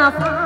enough. 0.00 0.39